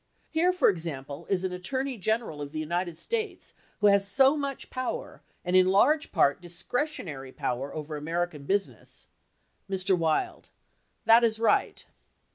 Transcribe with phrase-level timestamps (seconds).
[0.31, 4.35] Here, for example, is an Attorney Gen eral of the United States who has so
[4.35, 9.05] much power and in large part, discretionary power over American business
[9.69, 9.95] Mr.
[9.95, 10.49] Wild.
[11.05, 11.85] That is right.